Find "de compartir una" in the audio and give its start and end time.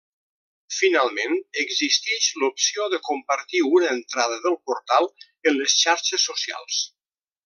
2.93-3.91